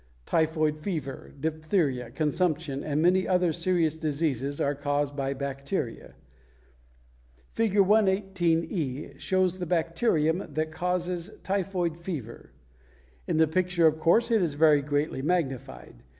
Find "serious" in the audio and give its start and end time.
3.53-3.99